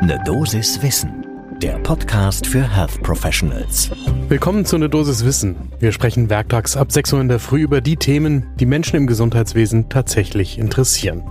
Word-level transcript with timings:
Ne 0.00 0.16
Dosis 0.24 0.80
Wissen, 0.80 1.26
der 1.60 1.76
Podcast 1.80 2.46
für 2.46 2.62
Health 2.62 3.02
Professionals. 3.02 3.90
Willkommen 4.28 4.64
zu 4.64 4.78
Ne 4.78 4.88
Dosis 4.88 5.24
Wissen. 5.24 5.56
Wir 5.80 5.90
sprechen 5.90 6.30
werktags 6.30 6.76
ab 6.76 6.92
6 6.92 7.14
Uhr 7.14 7.20
in 7.20 7.28
der 7.28 7.40
Früh 7.40 7.62
über 7.62 7.80
die 7.80 7.96
Themen, 7.96 8.46
die 8.60 8.66
Menschen 8.66 8.94
im 8.94 9.08
Gesundheitswesen 9.08 9.88
tatsächlich 9.88 10.56
interessieren. 10.56 11.24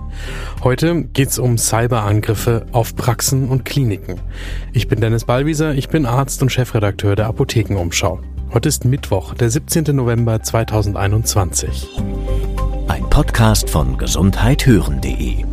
Heute 0.62 1.04
geht's 1.04 1.38
um 1.38 1.56
Cyberangriffe 1.56 2.66
auf 2.72 2.94
Praxen 2.94 3.48
und 3.48 3.64
Kliniken. 3.64 4.20
Ich 4.74 4.86
bin 4.86 5.00
Dennis 5.00 5.24
Ballwieser, 5.24 5.72
ich 5.72 5.88
bin 5.88 6.04
Arzt 6.04 6.42
und 6.42 6.52
Chefredakteur 6.52 7.16
der 7.16 7.26
Apothekenumschau. 7.26 8.20
Heute 8.52 8.68
ist 8.68 8.84
Mittwoch, 8.84 9.32
der 9.32 9.48
17. 9.48 9.96
November 9.96 10.42
2021. 10.42 11.88
Ein 12.86 13.08
Podcast 13.08 13.70
von 13.70 13.96
gesundheithören.de 13.96 15.46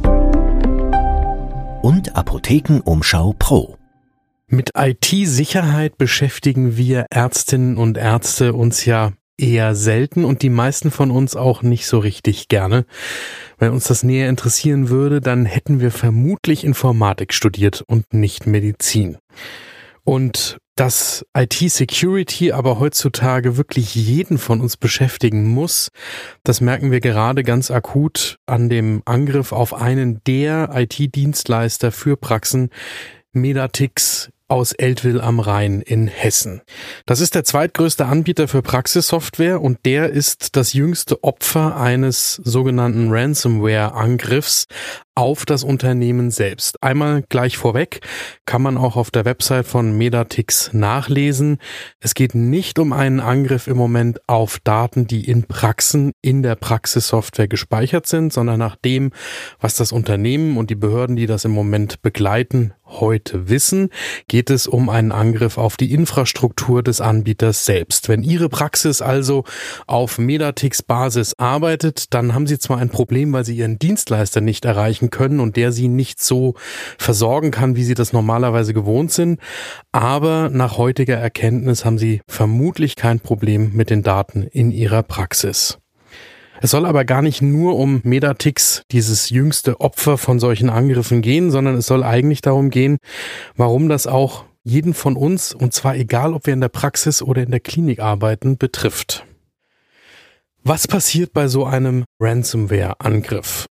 und 1.85 2.15
Apothekenumschau 2.15 3.35
Pro. 3.37 3.77
Mit 4.47 4.71
IT-Sicherheit 4.75 5.99
beschäftigen 5.99 6.77
wir 6.77 7.05
Ärztinnen 7.11 7.77
und 7.77 7.95
Ärzte 7.95 8.55
uns 8.55 8.85
ja 8.85 9.11
eher 9.37 9.75
selten 9.75 10.25
und 10.25 10.41
die 10.41 10.49
meisten 10.49 10.89
von 10.89 11.11
uns 11.11 11.35
auch 11.35 11.61
nicht 11.61 11.85
so 11.85 11.99
richtig 11.99 12.47
gerne. 12.47 12.87
Wenn 13.59 13.71
uns 13.71 13.83
das 13.83 14.01
näher 14.01 14.29
interessieren 14.29 14.89
würde, 14.89 15.21
dann 15.21 15.45
hätten 15.45 15.79
wir 15.79 15.91
vermutlich 15.91 16.63
Informatik 16.63 17.35
studiert 17.35 17.83
und 17.85 18.15
nicht 18.15 18.47
Medizin. 18.47 19.19
Und 20.03 20.57
dass 20.75 21.25
IT-Security 21.35 22.51
aber 22.51 22.79
heutzutage 22.79 23.57
wirklich 23.57 23.95
jeden 23.95 24.37
von 24.37 24.61
uns 24.61 24.77
beschäftigen 24.77 25.45
muss, 25.45 25.89
das 26.43 26.61
merken 26.61 26.91
wir 26.91 26.99
gerade 26.99 27.43
ganz 27.43 27.71
akut 27.71 28.37
an 28.45 28.69
dem 28.69 29.01
Angriff 29.05 29.51
auf 29.51 29.73
einen 29.73 30.21
der 30.25 30.69
IT-Dienstleister 30.73 31.91
für 31.91 32.17
Praxen, 32.17 32.69
Medatix 33.31 34.29
aus 34.47 34.73
Eltville 34.73 35.23
am 35.23 35.39
Rhein 35.39 35.81
in 35.81 36.07
Hessen. 36.07 36.61
Das 37.05 37.19
ist 37.19 37.33
der 37.33 37.43
zweitgrößte 37.43 38.05
Anbieter 38.05 38.47
für 38.47 38.61
Praxissoftware 38.61 39.59
und 39.61 39.79
der 39.85 40.11
ist 40.11 40.55
das 40.55 40.73
jüngste 40.73 41.23
Opfer 41.23 41.77
eines 41.77 42.35
sogenannten 42.35 43.11
Ransomware-Angriffs 43.11 44.67
auf 45.15 45.45
das 45.45 45.63
Unternehmen 45.63 46.29
selbst. 46.29 46.83
Einmal 46.83 47.23
gleich 47.29 47.57
vorweg 47.57 48.01
kann 48.45 48.61
man 48.61 48.77
auch 48.77 48.97
auf 48.97 49.11
der 49.11 49.23
Website 49.23 49.65
von 49.65 49.97
Medatix 49.97 50.73
nachlesen. 50.73 51.57
Es 52.01 52.13
geht 52.13 52.35
nicht 52.35 52.77
um 52.79 52.91
einen 52.91 53.21
Angriff 53.21 53.67
im 53.67 53.77
Moment 53.77 54.19
auf 54.27 54.59
Daten, 54.63 55.07
die 55.07 55.27
in 55.27 55.43
Praxen 55.43 56.11
in 56.21 56.43
der 56.43 56.55
Praxissoftware 56.55 57.47
gespeichert 57.47 58.07
sind, 58.07 58.33
sondern 58.33 58.59
nach 58.59 58.75
dem, 58.75 59.11
was 59.59 59.75
das 59.75 59.93
Unternehmen 59.93 60.57
und 60.57 60.69
die 60.69 60.75
Behörden, 60.75 61.15
die 61.15 61.27
das 61.27 61.45
im 61.45 61.51
Moment 61.51 62.01
begleiten, 62.01 62.73
heute 62.87 63.49
wissen, 63.49 63.89
geht 64.27 64.49
es 64.49 64.67
um 64.67 64.89
einen 64.89 65.11
Angriff 65.11 65.57
auf 65.57 65.77
die 65.77 65.91
Infrastruktur 65.91 66.83
des 66.83 67.01
Anbieters 67.01 67.65
selbst. 67.65 68.09
Wenn 68.09 68.23
Ihre 68.23 68.49
Praxis 68.49 69.01
also 69.01 69.43
auf 69.87 70.17
Medatix 70.17 70.81
Basis 70.81 71.33
arbeitet, 71.37 72.13
dann 72.13 72.33
haben 72.33 72.47
Sie 72.47 72.59
zwar 72.59 72.77
ein 72.77 72.89
Problem, 72.89 73.33
weil 73.33 73.45
Sie 73.45 73.57
Ihren 73.57 73.79
Dienstleister 73.79 74.41
nicht 74.41 74.65
erreichen 74.65 75.04
können 75.09 75.39
und 75.39 75.55
der 75.55 75.71
Sie 75.71 75.87
nicht 75.87 76.21
so 76.21 76.55
versorgen 76.97 77.51
kann, 77.51 77.75
wie 77.75 77.83
Sie 77.83 77.93
das 77.93 78.13
normalerweise 78.13 78.73
gewohnt 78.73 79.11
sind, 79.11 79.39
aber 79.91 80.49
nach 80.49 80.77
heutiger 80.77 81.17
Erkenntnis 81.17 81.85
haben 81.85 81.97
Sie 81.97 82.21
vermutlich 82.27 82.95
kein 82.95 83.19
Problem 83.19 83.71
mit 83.73 83.89
den 83.89 84.03
Daten 84.03 84.43
in 84.43 84.71
Ihrer 84.71 85.03
Praxis. 85.03 85.77
Es 86.61 86.71
soll 86.71 86.85
aber 86.85 87.05
gar 87.05 87.21
nicht 87.21 87.41
nur 87.41 87.77
um 87.77 88.01
Medatix, 88.03 88.83
dieses 88.91 89.29
jüngste 89.29 89.81
Opfer 89.81 90.17
von 90.17 90.39
solchen 90.39 90.69
Angriffen 90.69 91.21
gehen, 91.21 91.51
sondern 91.51 91.75
es 91.75 91.85
soll 91.85 92.03
eigentlich 92.03 92.41
darum 92.41 92.69
gehen, 92.69 92.97
warum 93.55 93.89
das 93.89 94.07
auch 94.07 94.45
jeden 94.63 94.93
von 94.93 95.15
uns, 95.15 95.53
und 95.53 95.73
zwar 95.73 95.95
egal, 95.95 96.33
ob 96.33 96.47
wir 96.47 96.53
in 96.53 96.61
der 96.61 96.69
Praxis 96.69 97.21
oder 97.21 97.43
in 97.43 97.51
der 97.51 97.59
Klinik 97.59 97.99
arbeiten, 97.99 98.57
betrifft. 98.57 99.25
Was 100.63 100.87
passiert 100.87 101.33
bei 101.33 101.47
so 101.47 101.65
einem 101.65 102.05
Ransomware-Angriff? 102.19 103.67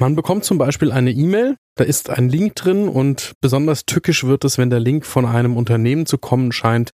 Man 0.00 0.16
bekommt 0.16 0.44
zum 0.44 0.56
Beispiel 0.56 0.92
eine 0.92 1.10
E-Mail, 1.10 1.56
da 1.74 1.84
ist 1.84 2.08
ein 2.08 2.30
Link 2.30 2.54
drin 2.54 2.88
und 2.88 3.34
besonders 3.42 3.84
tückisch 3.84 4.24
wird 4.24 4.46
es, 4.46 4.56
wenn 4.56 4.70
der 4.70 4.80
Link 4.80 5.04
von 5.04 5.26
einem 5.26 5.58
Unternehmen 5.58 6.06
zu 6.06 6.16
kommen 6.16 6.52
scheint, 6.52 6.92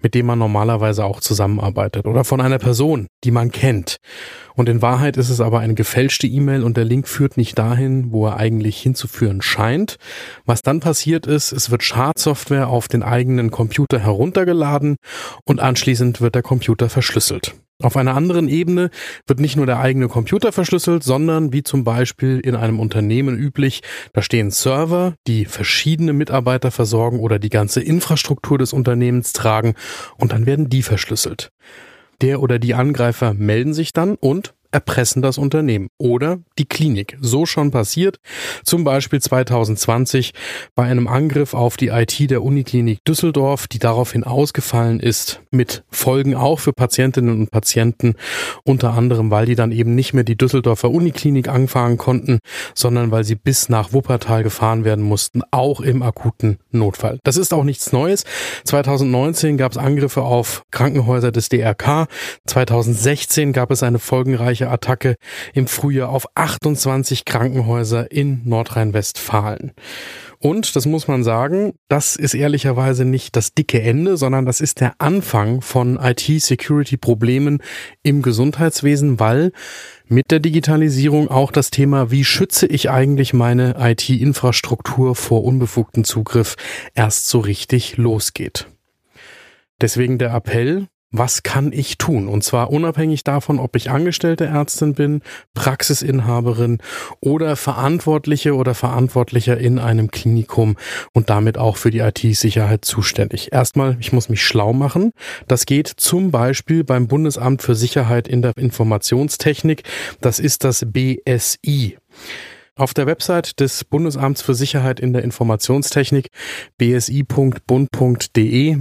mit 0.00 0.14
dem 0.14 0.26
man 0.26 0.38
normalerweise 0.38 1.04
auch 1.04 1.18
zusammenarbeitet 1.18 2.06
oder 2.06 2.22
von 2.22 2.40
einer 2.40 2.60
Person, 2.60 3.08
die 3.24 3.32
man 3.32 3.50
kennt. 3.50 3.96
Und 4.54 4.68
in 4.68 4.80
Wahrheit 4.80 5.16
ist 5.16 5.28
es 5.28 5.40
aber 5.40 5.58
eine 5.58 5.74
gefälschte 5.74 6.28
E-Mail 6.28 6.62
und 6.62 6.76
der 6.76 6.84
Link 6.84 7.08
führt 7.08 7.36
nicht 7.36 7.58
dahin, 7.58 8.12
wo 8.12 8.28
er 8.28 8.36
eigentlich 8.36 8.80
hinzuführen 8.80 9.42
scheint. 9.42 9.96
Was 10.44 10.62
dann 10.62 10.78
passiert 10.78 11.26
ist, 11.26 11.50
es 11.50 11.72
wird 11.72 11.82
Schadsoftware 11.82 12.68
auf 12.68 12.86
den 12.86 13.02
eigenen 13.02 13.50
Computer 13.50 13.98
heruntergeladen 13.98 14.98
und 15.44 15.58
anschließend 15.58 16.20
wird 16.20 16.36
der 16.36 16.42
Computer 16.42 16.88
verschlüsselt. 16.88 17.56
Auf 17.82 17.96
einer 17.98 18.16
anderen 18.16 18.48
Ebene 18.48 18.88
wird 19.26 19.38
nicht 19.38 19.56
nur 19.56 19.66
der 19.66 19.80
eigene 19.80 20.08
Computer 20.08 20.50
verschlüsselt, 20.50 21.02
sondern 21.02 21.52
wie 21.52 21.62
zum 21.62 21.84
Beispiel 21.84 22.40
in 22.40 22.56
einem 22.56 22.80
Unternehmen 22.80 23.36
üblich, 23.36 23.82
da 24.14 24.22
stehen 24.22 24.50
Server, 24.50 25.14
die 25.26 25.44
verschiedene 25.44 26.14
Mitarbeiter 26.14 26.70
versorgen 26.70 27.20
oder 27.20 27.38
die 27.38 27.50
ganze 27.50 27.82
Infrastruktur 27.82 28.56
des 28.56 28.72
Unternehmens 28.72 29.34
tragen 29.34 29.74
und 30.16 30.32
dann 30.32 30.46
werden 30.46 30.70
die 30.70 30.82
verschlüsselt. 30.82 31.50
Der 32.22 32.40
oder 32.40 32.58
die 32.58 32.72
Angreifer 32.72 33.34
melden 33.34 33.74
sich 33.74 33.92
dann 33.92 34.14
und 34.14 34.54
erpressen 34.76 35.22
das 35.22 35.38
Unternehmen 35.38 35.88
oder 35.96 36.38
die 36.58 36.66
Klinik. 36.66 37.16
So 37.22 37.46
schon 37.46 37.70
passiert, 37.70 38.20
zum 38.62 38.84
Beispiel 38.84 39.22
2020 39.22 40.34
bei 40.74 40.84
einem 40.84 41.08
Angriff 41.08 41.54
auf 41.54 41.78
die 41.78 41.88
IT 41.88 42.30
der 42.30 42.42
Uniklinik 42.42 43.02
Düsseldorf, 43.06 43.68
die 43.68 43.78
daraufhin 43.78 44.22
ausgefallen 44.22 45.00
ist, 45.00 45.40
mit 45.50 45.82
Folgen 45.90 46.34
auch 46.34 46.60
für 46.60 46.74
Patientinnen 46.74 47.40
und 47.40 47.50
Patienten, 47.50 48.16
unter 48.64 48.92
anderem, 48.92 49.30
weil 49.30 49.46
die 49.46 49.54
dann 49.54 49.72
eben 49.72 49.94
nicht 49.94 50.12
mehr 50.12 50.24
die 50.24 50.36
Düsseldorfer 50.36 50.90
Uniklinik 50.90 51.48
anfahren 51.48 51.96
konnten, 51.96 52.40
sondern 52.74 53.10
weil 53.10 53.24
sie 53.24 53.34
bis 53.34 53.70
nach 53.70 53.94
Wuppertal 53.94 54.42
gefahren 54.42 54.84
werden 54.84 55.04
mussten, 55.04 55.40
auch 55.52 55.80
im 55.80 56.02
akuten 56.02 56.58
Notfall. 56.78 57.18
Das 57.24 57.36
ist 57.36 57.52
auch 57.52 57.64
nichts 57.64 57.92
Neues. 57.92 58.24
2019 58.64 59.56
gab 59.56 59.72
es 59.72 59.78
Angriffe 59.78 60.22
auf 60.22 60.64
Krankenhäuser 60.70 61.32
des 61.32 61.48
DRK. 61.48 62.06
2016 62.46 63.52
gab 63.52 63.70
es 63.70 63.82
eine 63.82 63.98
folgenreiche 63.98 64.70
Attacke 64.70 65.16
im 65.54 65.66
Frühjahr 65.66 66.10
auf 66.10 66.26
28 66.34 67.24
Krankenhäuser 67.24 68.10
in 68.10 68.42
Nordrhein-Westfalen. 68.44 69.72
Und, 70.38 70.76
das 70.76 70.86
muss 70.86 71.08
man 71.08 71.24
sagen, 71.24 71.72
das 71.88 72.14
ist 72.14 72.34
ehrlicherweise 72.34 73.04
nicht 73.04 73.36
das 73.36 73.54
dicke 73.54 73.80
Ende, 73.80 74.16
sondern 74.16 74.44
das 74.44 74.60
ist 74.60 74.80
der 74.80 74.94
Anfang 74.98 75.62
von 75.62 75.98
IT-Security-Problemen 76.00 77.62
im 78.02 78.22
Gesundheitswesen, 78.22 79.18
weil 79.18 79.52
mit 80.08 80.30
der 80.30 80.40
Digitalisierung 80.40 81.28
auch 81.28 81.50
das 81.50 81.70
Thema, 81.70 82.10
wie 82.10 82.24
schütze 82.24 82.66
ich 82.66 82.90
eigentlich 82.90 83.32
meine 83.32 83.76
IT-Infrastruktur 83.78 85.16
vor 85.16 85.44
unbefugten 85.44 86.04
Zugriff, 86.04 86.56
erst 86.94 87.28
so 87.28 87.40
richtig 87.40 87.96
losgeht. 87.96 88.66
Deswegen 89.80 90.18
der 90.18 90.32
Appell, 90.32 90.88
was 91.10 91.42
kann 91.42 91.72
ich 91.72 91.98
tun? 91.98 92.28
Und 92.28 92.42
zwar 92.42 92.70
unabhängig 92.70 93.24
davon, 93.24 93.58
ob 93.58 93.76
ich 93.76 93.90
angestellte 93.90 94.46
Ärztin 94.46 94.94
bin, 94.94 95.22
Praxisinhaberin 95.54 96.78
oder 97.20 97.56
Verantwortliche 97.56 98.54
oder 98.54 98.74
Verantwortlicher 98.74 99.56
in 99.56 99.78
einem 99.78 100.10
Klinikum 100.10 100.76
und 101.12 101.30
damit 101.30 101.58
auch 101.58 101.76
für 101.76 101.90
die 101.90 102.00
IT-Sicherheit 102.00 102.84
zuständig. 102.84 103.52
Erstmal, 103.52 103.96
ich 104.00 104.12
muss 104.12 104.28
mich 104.28 104.42
schlau 104.42 104.72
machen. 104.72 105.12
Das 105.48 105.66
geht 105.66 105.88
zum 105.88 106.30
Beispiel 106.30 106.84
beim 106.84 107.06
Bundesamt 107.06 107.62
für 107.62 107.74
Sicherheit 107.74 108.28
in 108.28 108.42
der 108.42 108.52
Informationstechnik. 108.56 109.84
Das 110.20 110.38
ist 110.38 110.64
das 110.64 110.86
BSI. 110.86 111.96
Auf 112.78 112.92
der 112.92 113.06
Website 113.06 113.58
des 113.60 113.84
Bundesamts 113.84 114.42
für 114.42 114.54
Sicherheit 114.54 115.00
in 115.00 115.14
der 115.14 115.24
Informationstechnik 115.24 116.28
bsi.bund.de, 116.76 117.56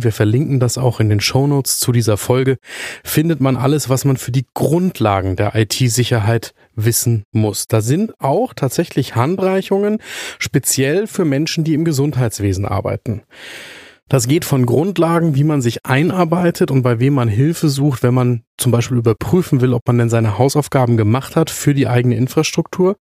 wir 0.04 0.12
verlinken 0.12 0.60
das 0.60 0.78
auch 0.78 1.00
in 1.00 1.08
den 1.08 1.22
Shownotes 1.22 1.80
zu 1.80 1.94
dieser 1.94 2.18
Folge, 2.18 2.58
findet 3.06 3.40
man 3.40 3.56
alles, 3.56 3.88
was 3.88 4.04
man 4.04 4.18
für 4.18 4.34
die 4.34 4.48
Grundlagen 4.54 5.38
der 5.38 5.56
IT-Sicherheit 5.56 6.54
wissen 6.76 7.24
muss. 7.32 7.70
Da 7.70 7.80
sind 7.80 8.20
auch 8.20 8.54
tatsächlich 8.54 9.16
Handreichungen 9.16 10.00
speziell 10.40 11.08
für 11.08 11.24
Menschen, 11.24 11.64
die 11.64 11.74
im 11.74 11.86
Gesundheitswesen 11.86 12.66
arbeiten. 12.66 13.22
Das 14.08 14.28
geht 14.28 14.46
von 14.46 14.68
Grundlagen, 14.68 15.36
wie 15.36 15.44
man 15.44 15.64
sich 15.64 15.84
einarbeitet 15.84 16.70
und 16.70 16.84
bei 16.84 17.00
wem 17.00 17.16
man 17.16 17.28
Hilfe 17.28 17.70
sucht, 17.70 18.04
wenn 18.04 18.14
man 18.14 18.44
zum 18.56 18.72
Beispiel 18.72 18.98
überprüfen 18.98 19.62
will, 19.62 19.74
ob 19.74 19.88
man 19.88 19.98
denn 19.98 20.10
seine 20.10 20.38
Hausaufgaben 20.38 20.96
gemacht 20.96 21.36
hat 21.36 21.50
für 21.50 21.74
die 21.74 21.88
eigene 21.88 22.16
Infrastruktur, 22.16 22.98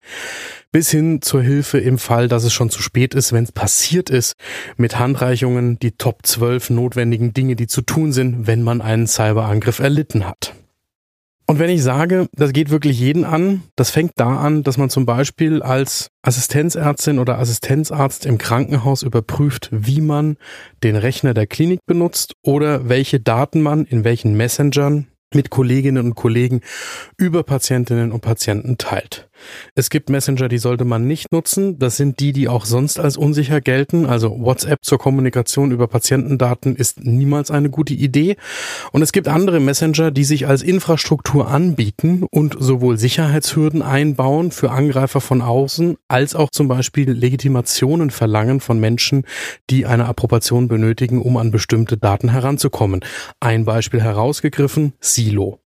bis 0.70 0.92
hin 0.92 1.20
zur 1.20 1.42
Hilfe 1.42 1.78
im 1.78 1.98
Fall, 1.98 2.28
dass 2.28 2.44
es 2.44 2.52
schon 2.52 2.70
zu 2.70 2.82
spät 2.82 3.14
ist, 3.14 3.32
wenn 3.32 3.42
es 3.42 3.50
passiert 3.50 4.10
ist, 4.10 4.34
mit 4.76 5.00
Handreichungen 5.00 5.76
die 5.80 5.90
Top 5.92 6.24
12 6.24 6.70
notwendigen 6.70 7.34
Dinge, 7.34 7.56
die 7.56 7.66
zu 7.66 7.82
tun 7.82 8.12
sind, 8.12 8.46
wenn 8.46 8.62
man 8.62 8.80
einen 8.80 9.08
Cyberangriff 9.08 9.80
erlitten 9.80 10.24
hat. 10.24 10.54
Und 11.46 11.58
wenn 11.58 11.70
ich 11.70 11.82
sage, 11.82 12.28
das 12.34 12.52
geht 12.52 12.70
wirklich 12.70 12.98
jeden 12.98 13.24
an, 13.24 13.62
das 13.76 13.90
fängt 13.90 14.12
da 14.16 14.36
an, 14.36 14.62
dass 14.62 14.78
man 14.78 14.90
zum 14.90 15.06
Beispiel 15.06 15.62
als 15.62 16.08
Assistenzärztin 16.22 17.18
oder 17.18 17.38
Assistenzarzt 17.38 18.26
im 18.26 18.38
Krankenhaus 18.38 19.02
überprüft, 19.02 19.68
wie 19.72 20.00
man 20.00 20.36
den 20.82 20.96
Rechner 20.96 21.34
der 21.34 21.46
Klinik 21.46 21.80
benutzt 21.86 22.34
oder 22.42 22.88
welche 22.88 23.20
Daten 23.20 23.60
man 23.60 23.84
in 23.84 24.04
welchen 24.04 24.36
Messengern 24.36 25.08
mit 25.34 25.50
Kolleginnen 25.50 26.04
und 26.04 26.14
Kollegen 26.14 26.60
über 27.16 27.42
Patientinnen 27.42 28.12
und 28.12 28.20
Patienten 28.20 28.78
teilt. 28.78 29.28
Es 29.74 29.90
gibt 29.90 30.10
Messenger, 30.10 30.48
die 30.48 30.58
sollte 30.58 30.84
man 30.84 31.06
nicht 31.06 31.32
nutzen. 31.32 31.78
Das 31.78 31.96
sind 31.96 32.20
die, 32.20 32.32
die 32.32 32.48
auch 32.48 32.64
sonst 32.64 33.00
als 33.00 33.16
unsicher 33.16 33.60
gelten. 33.60 34.06
Also 34.06 34.38
WhatsApp 34.40 34.78
zur 34.82 34.98
Kommunikation 34.98 35.70
über 35.70 35.88
Patientendaten 35.88 36.76
ist 36.76 37.04
niemals 37.04 37.50
eine 37.50 37.70
gute 37.70 37.94
Idee. 37.94 38.36
Und 38.92 39.02
es 39.02 39.12
gibt 39.12 39.28
andere 39.28 39.60
Messenger, 39.60 40.10
die 40.10 40.24
sich 40.24 40.46
als 40.46 40.62
Infrastruktur 40.62 41.48
anbieten 41.48 42.26
und 42.30 42.56
sowohl 42.58 42.98
Sicherheitshürden 42.98 43.82
einbauen 43.82 44.50
für 44.50 44.70
Angreifer 44.70 45.20
von 45.20 45.42
außen, 45.42 45.96
als 46.08 46.34
auch 46.34 46.50
zum 46.50 46.68
Beispiel 46.68 47.10
Legitimationen 47.10 48.10
verlangen 48.10 48.60
von 48.60 48.78
Menschen, 48.78 49.24
die 49.70 49.86
eine 49.86 50.06
Approbation 50.06 50.68
benötigen, 50.68 51.22
um 51.22 51.36
an 51.36 51.50
bestimmte 51.50 51.96
Daten 51.96 52.30
heranzukommen. 52.30 53.00
Ein 53.40 53.64
Beispiel 53.64 54.02
herausgegriffen, 54.02 54.92
Silo. 55.00 55.61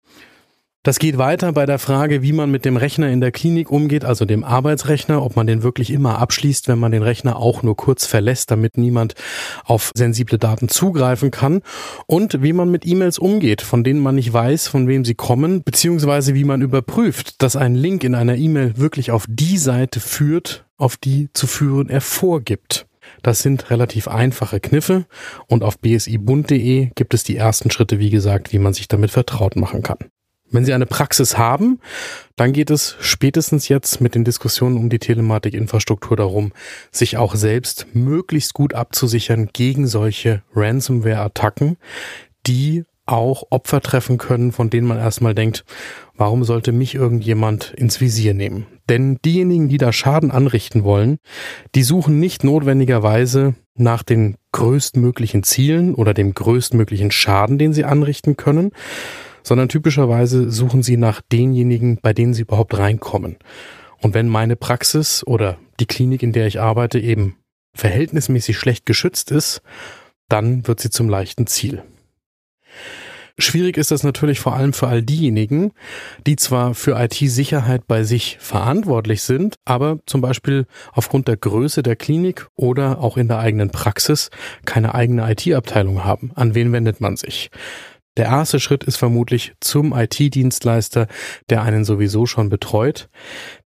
Das 0.85 0.99
geht 0.99 1.17
weiter 1.17 1.53
bei 1.53 1.65
der 1.65 1.79
Frage, 1.79 2.21
wie 2.23 2.33
man 2.33 2.51
mit 2.51 2.65
dem 2.65 2.75
Rechner 2.75 3.09
in 3.09 3.21
der 3.21 3.31
Klinik 3.31 3.71
umgeht, 3.71 4.03
also 4.03 4.25
dem 4.25 4.43
Arbeitsrechner, 4.43 5.23
ob 5.23 5.37
man 5.37 5.47
den 5.47 5.63
wirklich 5.63 5.89
immer 5.89 6.19
abschließt, 6.19 6.67
wenn 6.67 6.77
man 6.77 6.91
den 6.91 7.03
Rechner 7.03 7.37
auch 7.37 7.63
nur 7.63 7.77
kurz 7.77 8.05
verlässt, 8.05 8.51
damit 8.51 8.77
niemand 8.77 9.15
auf 9.63 9.93
sensible 9.95 10.37
Daten 10.37 10.67
zugreifen 10.67 11.31
kann 11.31 11.61
und 12.05 12.43
wie 12.43 12.51
man 12.51 12.69
mit 12.69 12.85
E-Mails 12.85 13.17
umgeht, 13.17 13.61
von 13.61 13.85
denen 13.85 14.01
man 14.01 14.15
nicht 14.15 14.33
weiß, 14.33 14.67
von 14.67 14.89
wem 14.89 15.05
sie 15.05 15.15
kommen, 15.15 15.63
beziehungsweise 15.63 16.35
wie 16.35 16.43
man 16.43 16.61
überprüft, 16.61 17.41
dass 17.41 17.55
ein 17.55 17.75
Link 17.75 18.03
in 18.03 18.13
einer 18.13 18.35
E-Mail 18.35 18.77
wirklich 18.77 19.11
auf 19.11 19.25
die 19.29 19.57
Seite 19.57 20.01
führt, 20.01 20.65
auf 20.75 20.97
die 20.97 21.29
zu 21.31 21.47
führen 21.47 21.87
er 21.87 22.01
vorgibt. 22.01 22.87
Das 23.21 23.41
sind 23.41 23.69
relativ 23.69 24.09
einfache 24.09 24.59
Kniffe 24.59 25.05
und 25.47 25.63
auf 25.63 25.79
bsibund.de 25.79 26.89
gibt 26.93 27.13
es 27.13 27.23
die 27.23 27.37
ersten 27.37 27.71
Schritte, 27.71 27.99
wie 27.99 28.09
gesagt, 28.09 28.51
wie 28.51 28.59
man 28.59 28.73
sich 28.73 28.89
damit 28.89 29.11
vertraut 29.11 29.55
machen 29.55 29.81
kann. 29.81 29.99
Wenn 30.53 30.65
Sie 30.65 30.73
eine 30.73 30.85
Praxis 30.85 31.37
haben, 31.37 31.79
dann 32.35 32.53
geht 32.53 32.69
es 32.69 32.95
spätestens 32.99 33.67
jetzt 33.69 34.01
mit 34.01 34.13
den 34.13 34.23
Diskussionen 34.23 34.77
um 34.77 34.87
die 34.87 34.99
Telematikinfrastruktur 34.99 36.15
darum, 36.15 36.53
sich 36.91 37.17
auch 37.17 37.33
selbst 37.33 37.87
möglichst 37.93 38.53
gut 38.53 38.75
abzusichern 38.75 39.49
gegen 39.51 39.87
solche 39.87 40.43
Ransomware-Attacken, 40.55 41.77
die 42.45 42.85
auch 43.07 43.45
Opfer 43.49 43.81
treffen 43.81 44.19
können, 44.19 44.51
von 44.51 44.69
denen 44.69 44.87
man 44.87 44.99
erstmal 44.99 45.33
denkt, 45.33 45.65
warum 46.15 46.43
sollte 46.43 46.71
mich 46.71 46.93
irgendjemand 46.93 47.73
ins 47.75 47.99
Visier 47.99 48.35
nehmen? 48.35 48.67
Denn 48.87 49.17
diejenigen, 49.25 49.69
die 49.69 49.79
da 49.79 49.91
Schaden 49.91 50.29
anrichten 50.29 50.83
wollen, 50.83 51.17
die 51.73 51.83
suchen 51.83 52.19
nicht 52.19 52.43
notwendigerweise 52.43 53.55
nach 53.75 54.03
den 54.03 54.37
größtmöglichen 54.51 55.41
Zielen 55.41 55.95
oder 55.95 56.13
dem 56.13 56.35
größtmöglichen 56.35 57.09
Schaden, 57.09 57.57
den 57.57 57.73
sie 57.73 57.85
anrichten 57.85 58.37
können, 58.37 58.71
sondern 59.43 59.69
typischerweise 59.69 60.49
suchen 60.51 60.83
sie 60.83 60.97
nach 60.97 61.21
denjenigen, 61.21 61.99
bei 62.01 62.13
denen 62.13 62.33
sie 62.33 62.43
überhaupt 62.43 62.77
reinkommen. 62.77 63.37
Und 64.01 64.13
wenn 64.13 64.27
meine 64.27 64.55
Praxis 64.55 65.25
oder 65.25 65.57
die 65.79 65.85
Klinik, 65.85 66.23
in 66.23 66.33
der 66.33 66.47
ich 66.47 66.59
arbeite, 66.59 66.99
eben 66.99 67.37
verhältnismäßig 67.75 68.57
schlecht 68.57 68.85
geschützt 68.85 69.31
ist, 69.31 69.61
dann 70.29 70.67
wird 70.67 70.79
sie 70.79 70.89
zum 70.89 71.09
leichten 71.09 71.47
Ziel. 71.47 71.83
Schwierig 73.39 73.77
ist 73.77 73.89
das 73.89 74.03
natürlich 74.03 74.39
vor 74.39 74.53
allem 74.53 74.73
für 74.73 74.87
all 74.87 75.01
diejenigen, 75.01 75.71
die 76.27 76.35
zwar 76.35 76.75
für 76.75 76.99
IT-Sicherheit 76.99 77.87
bei 77.87 78.03
sich 78.03 78.37
verantwortlich 78.39 79.23
sind, 79.23 79.55
aber 79.65 79.97
zum 80.05 80.21
Beispiel 80.21 80.67
aufgrund 80.91 81.27
der 81.27 81.37
Größe 81.37 81.81
der 81.81 81.95
Klinik 81.95 82.47
oder 82.55 82.99
auch 82.99 83.17
in 83.17 83.27
der 83.27 83.39
eigenen 83.39 83.71
Praxis 83.71 84.29
keine 84.65 84.93
eigene 84.93 85.31
IT-Abteilung 85.31 86.03
haben. 86.03 86.31
An 86.35 86.53
wen 86.53 86.71
wendet 86.73 87.01
man 87.01 87.17
sich? 87.17 87.49
Der 88.15 88.25
erste 88.25 88.59
Schritt 88.59 88.83
ist 88.83 88.97
vermutlich 88.97 89.53
zum 89.59 89.91
IT-Dienstleister, 89.91 91.07
der 91.49 91.63
einen 91.63 91.83
sowieso 91.83 92.27
schon 92.27 92.49
betreut. 92.49 93.09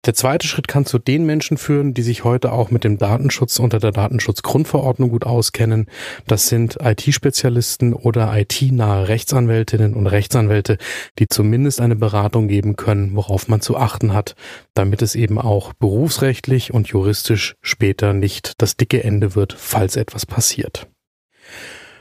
Der 0.05 0.13
zweite 0.13 0.47
Schritt 0.47 0.67
kann 0.67 0.85
zu 0.85 0.99
den 0.99 1.25
Menschen 1.25 1.57
führen, 1.57 1.95
die 1.95 2.03
sich 2.03 2.23
heute 2.23 2.51
auch 2.51 2.69
mit 2.69 2.83
dem 2.83 2.99
Datenschutz 2.99 3.57
unter 3.57 3.79
der 3.79 3.91
Datenschutzgrundverordnung 3.91 5.09
gut 5.09 5.25
auskennen. 5.25 5.87
Das 6.27 6.47
sind 6.47 6.77
IT-Spezialisten 6.79 7.93
oder 7.93 8.37
IT-nahe 8.37 9.07
Rechtsanwältinnen 9.07 9.95
und 9.95 10.05
Rechtsanwälte, 10.05 10.77
die 11.17 11.27
zumindest 11.27 11.81
eine 11.81 11.95
Beratung 11.95 12.47
geben 12.47 12.75
können, 12.75 13.15
worauf 13.15 13.47
man 13.47 13.61
zu 13.61 13.77
achten 13.77 14.13
hat, 14.13 14.35
damit 14.75 15.01
es 15.01 15.15
eben 15.15 15.39
auch 15.39 15.73
berufsrechtlich 15.73 16.71
und 16.71 16.87
juristisch 16.87 17.55
später 17.61 18.13
nicht 18.13 18.61
das 18.61 18.77
dicke 18.77 19.03
Ende 19.03 19.33
wird, 19.33 19.53
falls 19.57 19.95
etwas 19.95 20.27
passiert. 20.27 20.87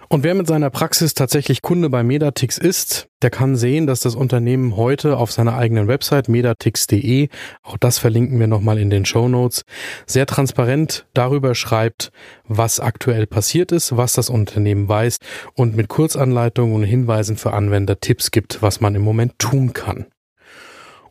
Und 0.09 0.23
wer 0.23 0.35
mit 0.35 0.47
seiner 0.47 0.71
Praxis 0.71 1.15
tatsächlich 1.15 1.63
Kunde 1.63 1.89
bei 1.89 2.03
Medatix 2.03 2.59
ist, 2.59 3.09
der 3.23 3.31
kann 3.31 3.57
sehen, 3.57 3.87
dass 3.87 4.01
das 4.01 4.15
Unternehmen 4.15 4.77
heute 4.77 5.17
auf 5.17 5.33
seiner 5.33 5.57
eigenen 5.57 5.89
Website 5.89 6.29
medatix.de, 6.29 7.29
auch 7.63 7.79
das 7.79 7.99
verlinken 7.99 8.39
wir 8.39 8.47
nochmal 8.47 8.79
in 8.79 8.91
den 8.91 9.07
Show 9.07 9.29
Notes, 9.29 9.63
sehr 10.07 10.27
transparent 10.27 11.07
darüber 11.15 11.55
schreibt, 11.55 12.11
was 12.47 12.81
aktuell 12.81 13.27
passiert 13.27 13.73
ist, 13.73 13.97
was 13.97 14.13
das 14.13 14.29
Unternehmen 14.29 14.89
weiß 14.89 15.19
und 15.55 15.75
mit 15.75 15.89
Kurzanleitungen 15.89 16.75
und 16.75 16.85
Hinweisen 16.85 17.37
für 17.37 17.55
Anwender 17.55 18.01
Tipps 18.01 18.31
gibt, 18.31 18.61
was 18.61 18.81
man 18.81 18.95
im 18.95 19.03
Moment 19.03 19.39
tun 19.39 19.73
kann. 19.73 20.07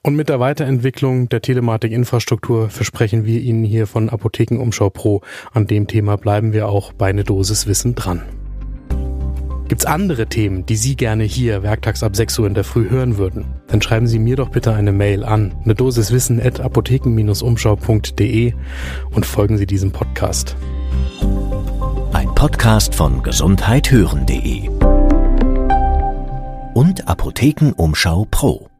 Und 0.06 0.16
mit 0.16 0.28
der 0.28 0.42
Weiterentwicklung 0.42 1.30
der 1.30 1.42
Telematikinfrastruktur 1.42 2.70
versprechen 2.70 3.26
wir 3.26 3.40
Ihnen 3.40 3.64
hier 3.64 3.88
von 3.88 4.10
Apothekenumschau 4.10 4.90
Pro, 4.90 5.22
an 5.54 5.66
dem 5.66 5.88
Thema 5.88 6.18
bleiben 6.18 6.52
wir 6.52 6.68
auch 6.68 6.92
bei 6.92 7.08
eine 7.08 7.24
Dosis 7.24 7.68
Wissen 7.68 7.96
dran. 7.96 8.43
Gibt's 9.74 9.86
andere 9.86 10.28
Themen, 10.28 10.68
die 10.68 10.76
Sie 10.76 10.96
gerne 10.96 11.24
hier 11.24 11.64
werktags 11.64 12.04
ab 12.04 12.16
6 12.16 12.38
Uhr 12.38 12.46
in 12.46 12.54
der 12.54 12.64
Früh 12.64 12.92
hören 12.92 13.18
würden? 13.18 13.46
Dann 13.66 13.82
schreiben 13.82 14.06
Sie 14.06 14.20
mir 14.20 14.36
doch 14.36 14.50
bitte 14.50 14.72
eine 14.72 14.92
Mail 14.92 15.24
an 15.24 15.56
eine 15.64 15.74
Dosis 15.74 16.12
Wissen 16.12 16.40
at 16.40 16.60
apotheken-umschau.de 16.60 18.54
und 19.10 19.26
folgen 19.26 19.58
Sie 19.58 19.66
diesem 19.66 19.92
Podcast. 19.92 20.56
Ein 22.12 22.36
Podcast 22.36 22.94
von 22.94 23.24
gesundheithören.de 23.24 24.70
und 26.76 27.08
Apothekenumschau 27.08 28.28
Pro. 28.30 28.73